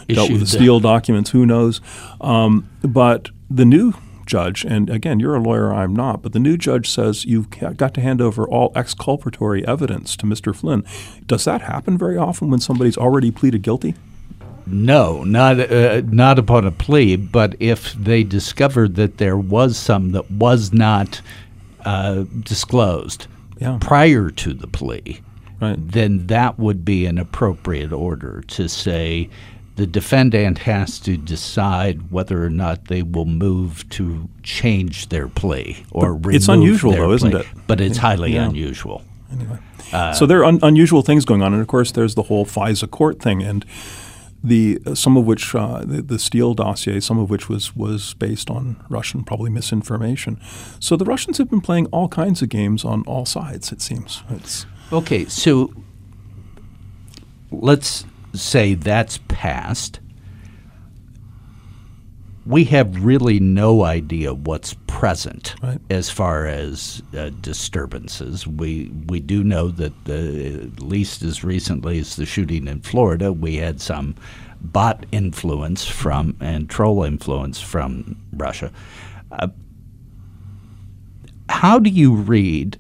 [0.09, 1.81] Issued dealt with the Steele documents, who knows?
[2.21, 3.95] Um, but the new
[4.27, 7.95] judge, and again, you're a lawyer, I'm not, but the new judge says you've got
[7.95, 10.55] to hand over all exculpatory evidence to Mr.
[10.55, 10.85] Flynn.
[11.27, 13.95] Does that happen very often when somebody's already pleaded guilty?
[14.65, 20.13] No, not uh, not upon a plea, but if they discovered that there was some
[20.13, 21.21] that was not
[21.85, 23.27] uh, disclosed
[23.59, 23.79] yeah.
[23.81, 25.21] prior to the plea,
[25.61, 25.77] right.
[25.79, 29.29] then that would be an appropriate order to say
[29.77, 35.85] the defendant has to decide whether or not they will move to change their plea
[35.91, 37.47] or but It's unusual, though, isn't it?
[37.67, 38.49] But it's highly yeah.
[38.49, 39.03] unusual.
[39.33, 39.59] Anyway.
[39.93, 42.45] Uh, so there are un- unusual things going on, and of course, there's the whole
[42.45, 43.65] FISA court thing, and
[44.45, 48.51] the some of which uh, the, the Steele dossier, some of which was was based
[48.51, 50.41] on Russian probably misinformation.
[50.81, 53.73] So the Russians have been playing all kinds of games on all sides.
[53.73, 54.23] It seems.
[54.31, 55.27] It's okay.
[55.27, 55.73] So
[57.51, 60.01] let's say that's passed
[62.45, 65.81] we have really no idea what's present right.
[65.91, 68.47] as far as uh, disturbances.
[68.47, 73.33] We we do know that uh, at least as recently as the shooting in Florida,
[73.33, 74.17] we had some
[74.61, 78.73] bot influence from and troll influence from Russia.
[79.31, 79.49] Uh,
[81.49, 82.79] how do you read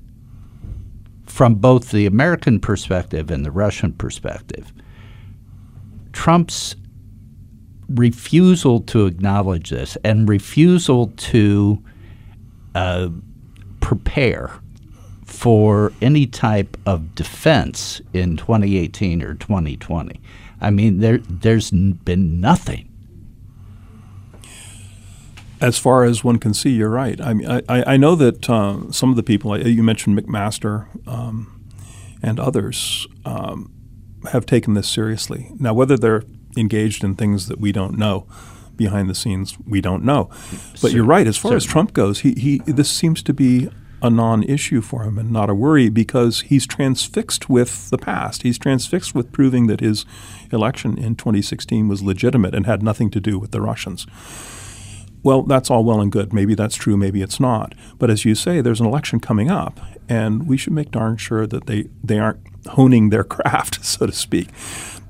[1.26, 4.72] from both the American perspective and the Russian perspective
[6.12, 6.76] Trump's
[7.94, 11.82] refusal to acknowledge this and refusal to
[12.74, 13.08] uh,
[13.80, 14.50] prepare
[15.24, 20.20] for any type of defense in 2018 or 2020.
[20.60, 22.88] I mean, there there's been nothing.
[25.60, 27.20] As far as one can see, you're right.
[27.20, 31.64] I mean, I, I know that uh, some of the people you mentioned, McMaster um,
[32.20, 33.72] and others, um,
[34.30, 35.50] have taken this seriously.
[35.58, 36.24] Now, whether they're
[36.56, 38.26] engaged in things that we don't know
[38.76, 40.30] behind the scenes, we don't know.
[40.80, 41.26] But you're right.
[41.26, 41.56] As far Certainly.
[41.56, 43.68] as Trump goes, he, he this seems to be
[44.02, 48.42] a non-issue for him and not a worry because he's transfixed with the past.
[48.42, 50.04] He's transfixed with proving that his
[50.50, 54.06] election in 2016 was legitimate and had nothing to do with the Russians.
[55.22, 56.32] Well, that's all well and good.
[56.32, 57.76] Maybe that's true, maybe it's not.
[57.98, 61.46] But as you say, there's an election coming up, and we should make darn sure
[61.46, 64.48] that they, they aren't honing their craft, so to speak.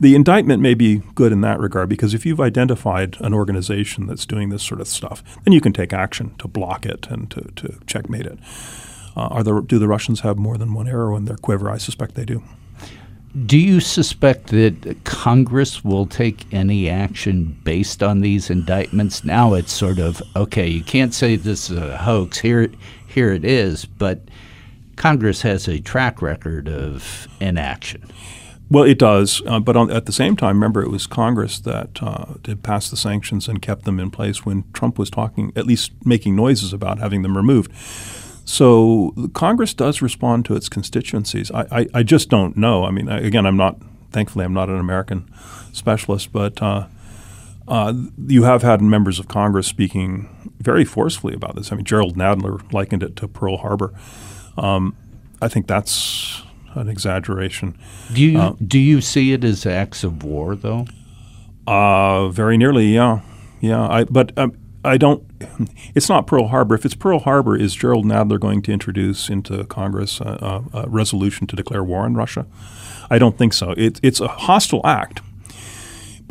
[0.02, 4.26] The indictment may be good in that regard because if you've identified an organization that's
[4.26, 7.42] doing this sort of stuff, then you can take action to block it and to,
[7.54, 8.36] to checkmate it.
[9.16, 11.70] Uh, are there, do the Russians have more than one arrow in their quiver?
[11.70, 12.42] I suspect they do.
[13.46, 19.22] Do you suspect that Congress will take any action based on these indictments?
[19.22, 20.66] Now it's sort of okay.
[20.66, 22.38] You can't say this is a hoax.
[22.40, 22.72] Here,
[23.06, 23.84] here it is.
[23.84, 24.22] But
[24.96, 28.02] Congress has a track record of inaction.
[28.72, 32.02] Well, it does, uh, but on, at the same time, remember it was Congress that
[32.02, 35.66] uh, did pass the sanctions and kept them in place when Trump was talking, at
[35.66, 37.70] least making noises about having them removed.
[38.46, 41.50] So Congress does respond to its constituencies.
[41.50, 42.87] I, I, I just don't know.
[42.87, 43.76] I mean, I, again, I'm not.
[44.11, 45.30] Thankfully, I'm not an American
[45.74, 46.87] specialist, but uh,
[47.68, 47.92] uh,
[48.26, 50.30] you have had members of Congress speaking
[50.61, 51.72] very forcefully about this.
[51.72, 53.92] I mean, Jerrold Nadler likened it to Pearl Harbor.
[54.56, 54.96] Um,
[55.42, 56.42] I think that's
[56.74, 57.78] an exaggeration.
[58.12, 60.87] Do you uh, do you see it as acts of war, though?
[61.66, 63.20] Uh, very nearly, yeah,
[63.61, 63.87] yeah.
[63.88, 65.22] I, but um, I don't.
[65.94, 66.74] It's not Pearl Harbor.
[66.74, 70.88] If it's Pearl Harbor, is Jerrold Nadler going to introduce into Congress a, a, a
[70.88, 72.46] resolution to declare war on Russia?
[73.11, 73.72] I don't think so.
[73.76, 75.20] It, it's a hostile act,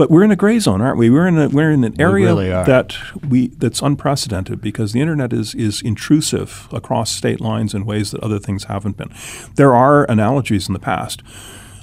[0.01, 1.11] but we're in a gray zone, aren't we?
[1.11, 2.97] We're in a, we're in an area we really that
[3.29, 8.19] we that's unprecedented because the internet is is intrusive across state lines in ways that
[8.21, 9.13] other things haven't been.
[9.57, 11.21] There are analogies in the past.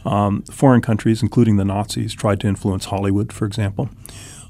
[0.05, 3.89] Um, foreign countries, including the Nazis, tried to influence Hollywood, for example.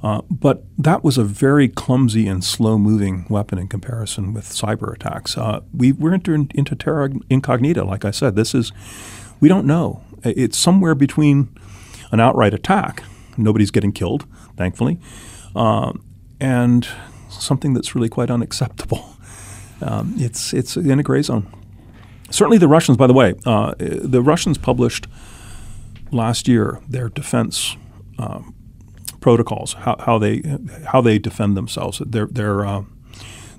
[0.02, 4.94] Uh, but that was a very clumsy and slow moving weapon in comparison with cyber
[4.94, 5.36] attacks.
[5.36, 8.34] Uh, we, we're into, into terra incognita, like I said.
[8.34, 8.72] This is,
[9.40, 10.02] we don't know.
[10.24, 11.54] It's somewhere between
[12.12, 13.02] an outright attack,
[13.38, 14.98] nobody's getting killed, thankfully,
[15.54, 15.92] uh,
[16.40, 16.88] and
[17.30, 19.14] something that's really quite unacceptable.
[19.80, 21.46] Um, it's, it's in a gray zone.
[22.30, 25.06] Certainly, the Russians, by the way, uh, the Russians published
[26.10, 27.76] last year their defense
[28.18, 28.56] um,
[29.20, 30.42] protocols, how, how they
[30.86, 32.82] how they defend themselves, their their uh,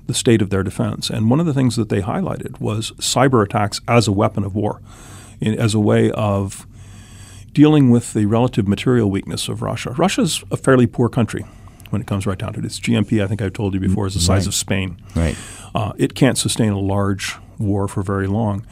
[0.06, 1.10] the state of their defense.
[1.10, 4.54] And one of the things that they highlighted was cyber attacks as a weapon of
[4.54, 4.80] war,
[5.40, 6.66] in, as a way of
[7.52, 9.90] dealing with the relative material weakness of Russia.
[9.92, 11.44] Russia's a fairly poor country
[11.90, 12.64] when it comes right down to it.
[12.64, 14.46] Its GNP, I think I've told you before, is the size right.
[14.46, 15.02] of Spain.
[15.14, 15.36] Right.
[15.74, 18.66] Uh, it can't sustain a large war for very long.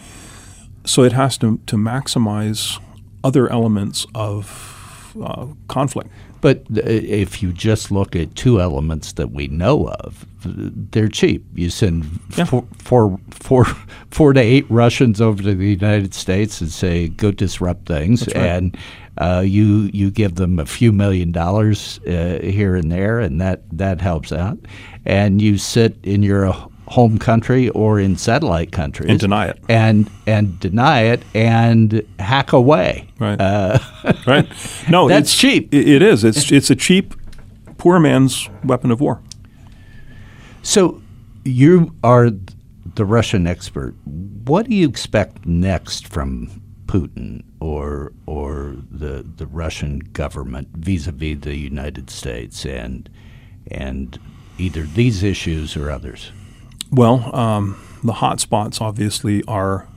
[0.85, 2.81] So it has to, to maximize
[3.23, 6.11] other elements of uh, conflict.
[6.40, 11.44] But if you just look at two elements that we know of, they're cheap.
[11.55, 12.44] You send yeah.
[12.44, 13.64] four, four, four,
[14.11, 18.37] four to eight Russians over to the United States and say, "Go disrupt things," right.
[18.37, 18.77] and
[19.18, 23.62] uh, you you give them a few million dollars uh, here and there, and that
[23.72, 24.59] that helps out.
[25.05, 26.46] And you sit in your
[26.88, 32.53] home country or in satellite countries and deny it and and deny it and hack
[32.53, 33.09] away.
[33.18, 33.40] Right.
[33.40, 33.79] Uh,
[34.27, 34.48] right.
[34.88, 35.72] No, that's cheap.
[35.72, 36.24] It, it is.
[36.24, 37.14] It's it's a cheap,
[37.77, 39.20] poor man's weapon of war.
[40.62, 41.01] So,
[41.44, 42.31] you are
[42.94, 43.94] the Russian expert.
[44.05, 51.57] What do you expect next from Putin or or the the Russian government vis-a-vis the
[51.57, 53.09] United States and
[53.70, 54.18] and
[54.59, 56.33] either these issues or others?
[56.90, 59.88] Well, um, the hot spots obviously are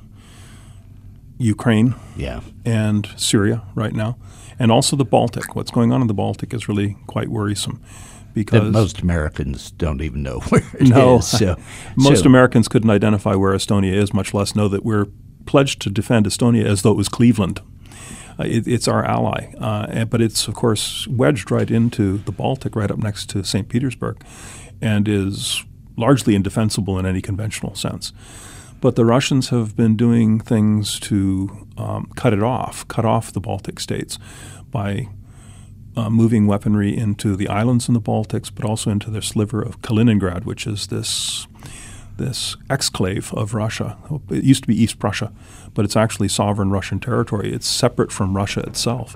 [1.37, 2.41] Ukraine yeah.
[2.65, 4.17] and Syria right now,
[4.59, 5.55] and also the Baltic.
[5.55, 7.81] What's going on in the Baltic is really quite worrisome
[8.33, 11.57] because that most Americans don't even know where it no, is, so,
[11.95, 12.25] most so.
[12.25, 15.07] Americans couldn't identify where Estonia is, much less know that we're
[15.45, 17.61] pledged to defend Estonia as though it was Cleveland.
[18.39, 22.31] Uh, it, it's our ally, uh, and, but it's of course wedged right into the
[22.31, 23.67] Baltic, right up next to St.
[23.67, 24.23] Petersburg,
[24.81, 25.63] and is
[26.01, 28.11] largely indefensible in any conventional sense.
[28.81, 33.39] But the Russians have been doing things to um, cut it off, cut off the
[33.39, 34.17] Baltic states
[34.71, 35.07] by
[35.95, 39.81] uh, moving weaponry into the islands in the Baltics, but also into their sliver of
[39.81, 41.47] Kaliningrad, which is this
[42.17, 43.97] this exclave of Russia.
[44.29, 45.31] It used to be East Prussia,
[45.73, 47.53] but it's actually sovereign Russian territory.
[47.53, 49.15] It's separate from Russia itself,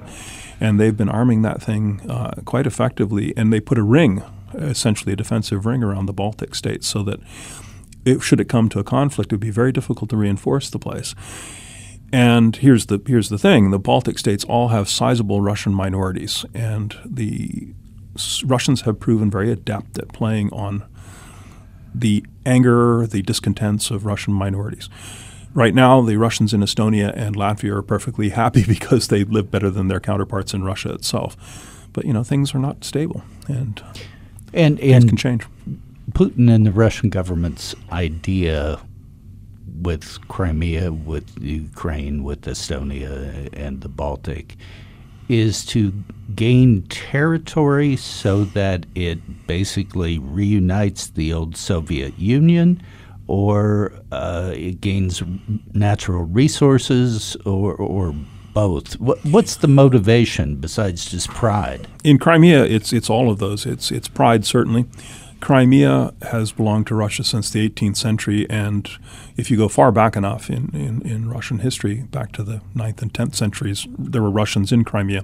[0.59, 3.33] and they've been arming that thing uh, quite effectively.
[3.37, 4.23] And they put a ring
[4.57, 7.19] essentially a defensive ring around the Baltic states, so that
[8.05, 10.79] if, should it come to a conflict, it would be very difficult to reinforce the
[10.79, 11.15] place.
[12.13, 16.95] And here's the here's the thing: the Baltic states all have sizable Russian minorities, and
[17.05, 17.73] the
[18.45, 20.85] Russians have proven very adept at playing on
[21.93, 24.89] the anger, the discontents of Russian minorities.
[25.53, 29.69] Right now, the Russians in Estonia and Latvia are perfectly happy because they live better
[29.69, 31.87] than their counterparts in Russia itself.
[31.93, 33.81] But you know, things are not stable, and
[34.55, 35.47] and, and things can change.
[36.11, 38.79] Putin and the Russian government's idea
[39.81, 44.55] with Crimea, with Ukraine, with Estonia, and the Baltic
[45.27, 45.91] is to
[46.35, 52.81] gain territory so that it basically reunites the old Soviet Union
[53.27, 55.23] or uh, it gains
[55.73, 58.13] natural resources or, or
[58.55, 58.99] both.
[58.99, 61.87] What, what's the motivation besides just pride?
[62.03, 63.67] In Crimea, it's, it's all of those.
[63.67, 64.85] It's, it's pride, certainly.
[65.41, 68.89] Crimea has belonged to Russia since the 18th century, and
[69.37, 73.01] if you go far back enough in, in, in Russian history, back to the 9th
[73.03, 75.23] and 10th centuries, there were Russians in Crimea.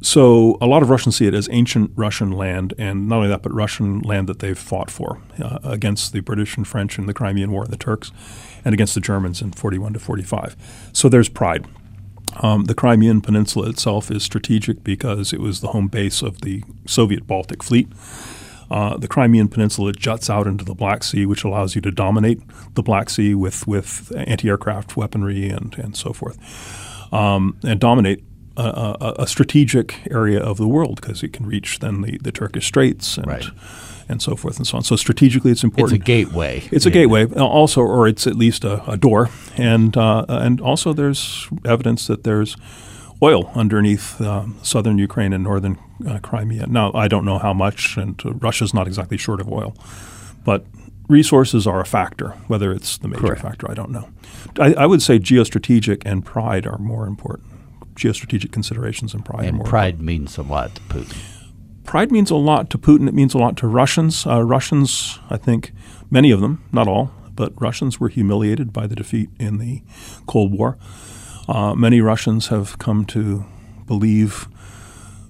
[0.00, 3.42] So a lot of Russians see it as ancient Russian land, and not only that,
[3.42, 7.12] but Russian land that they've fought for uh, against the British and French in the
[7.12, 8.12] Crimean War, and the Turks,
[8.64, 10.90] and against the Germans in 41 to 45.
[10.94, 11.66] So there's pride.
[12.40, 16.64] Um, the Crimean Peninsula itself is strategic because it was the home base of the
[16.86, 17.88] Soviet Baltic Fleet.
[18.70, 22.40] Uh, the Crimean Peninsula juts out into the Black Sea, which allows you to dominate
[22.74, 26.38] the Black Sea with, with anti-aircraft weaponry and, and so forth,
[27.12, 28.22] um, and dominate
[28.56, 28.62] a,
[29.00, 32.66] a, a, strategic area of the world because it can reach then the, the Turkish
[32.66, 33.46] Straits and right.
[34.10, 34.84] And so forth and so on.
[34.84, 36.00] So strategically, it's important.
[36.00, 36.62] It's a gateway.
[36.70, 40.92] It's a gateway, also, or it's at least a, a door, and uh, and also
[40.92, 42.56] there's evidence that there's
[43.22, 46.66] oil underneath uh, southern Ukraine and northern uh, Crimea.
[46.66, 49.74] Now, I don't know how much, and uh, Russia's not exactly short of oil,
[50.44, 50.64] but
[51.08, 52.30] resources are a factor.
[52.48, 53.42] Whether it's the major Correct.
[53.42, 54.08] factor, I don't know.
[54.58, 57.48] I, I, would say geostrategic and pride are more important.
[57.94, 59.44] Geostrategic considerations and pride.
[59.44, 60.06] And pride important.
[60.06, 61.39] means a lot to Putin.
[61.90, 63.08] Pride means a lot to Putin.
[63.08, 64.24] It means a lot to Russians.
[64.24, 65.72] Uh, Russians, I think,
[66.08, 69.82] many of them, not all, but Russians were humiliated by the defeat in the
[70.28, 70.78] Cold War.
[71.48, 73.44] Uh, many Russians have come to
[73.88, 74.46] believe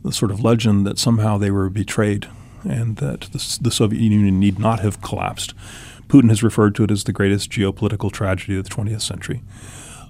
[0.04, 2.28] the sort of legend that somehow they were betrayed
[2.62, 5.54] and that the, the Soviet Union need not have collapsed.
[6.08, 9.42] Putin has referred to it as the greatest geopolitical tragedy of the 20th century.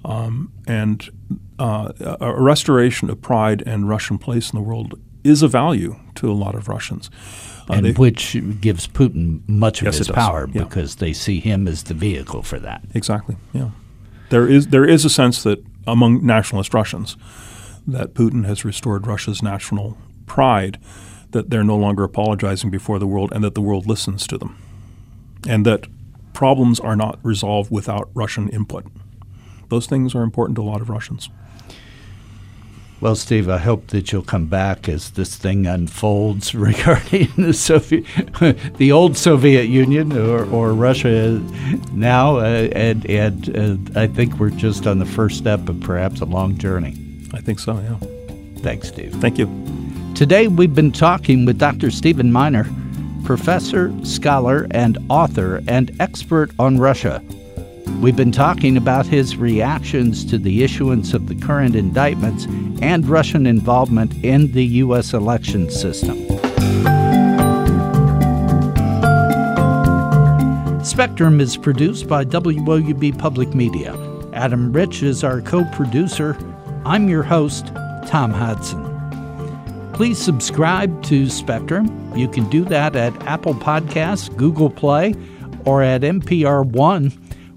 [0.03, 1.09] Um, and
[1.57, 6.31] uh, a restoration of pride and Russian place in the world is a value to
[6.31, 7.09] a lot of Russians.
[7.69, 10.63] Uh, and they, which gives Putin much of yes, his power yeah.
[10.63, 12.83] because they see him as the vehicle for that.
[12.93, 13.37] Exactly.
[13.53, 13.69] Yeah.
[14.29, 17.17] There is there is a sense that among nationalist Russians
[17.87, 20.79] that Putin has restored Russia's national pride,
[21.31, 24.57] that they're no longer apologizing before the world, and that the world listens to them,
[25.47, 25.87] and that
[26.33, 28.85] problems are not resolved without Russian input.
[29.69, 31.29] Those things are important to a lot of Russians.
[33.01, 38.05] Well, Steve, I hope that you'll come back as this thing unfolds regarding the Soviet,
[38.77, 41.41] the old Soviet Union or, or Russia
[41.93, 46.21] now, uh, and and uh, I think we're just on the first step of perhaps
[46.21, 46.95] a long journey.
[47.33, 47.73] I think so.
[47.73, 47.97] Yeah.
[48.59, 49.15] Thanks, Steve.
[49.15, 49.47] Thank you.
[50.13, 51.89] Today we've been talking with Dr.
[51.89, 52.69] Steven Miner,
[53.23, 57.23] professor, scholar, and author, and expert on Russia.
[58.01, 62.45] We've been talking about his reactions to the issuance of the current indictments
[62.81, 65.13] and Russian involvement in the U.S.
[65.13, 66.17] election system.
[70.83, 73.95] Spectrum is produced by WOUB Public Media.
[74.33, 76.35] Adam Rich is our co producer.
[76.85, 77.67] I'm your host,
[78.07, 78.83] Tom Hodson.
[79.93, 82.17] Please subscribe to Spectrum.
[82.17, 85.13] You can do that at Apple Podcasts, Google Play,
[85.65, 87.11] or at NPR One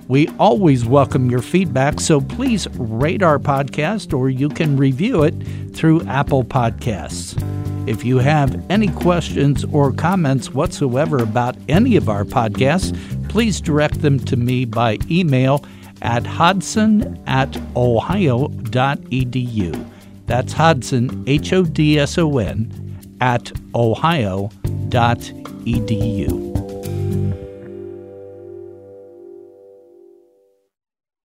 [0.08, 5.34] we always welcome your feedback, so please rate our podcast or you can review it
[5.74, 7.40] through Apple Podcasts.
[7.88, 12.94] If you have any questions or comments whatsoever about any of our podcasts,
[13.28, 15.64] please direct them to me by email
[16.02, 18.54] at hodson at ohio.edu.
[20.26, 22.70] That's Hodson, H O D S O N,
[23.20, 24.54] at ohio.edu.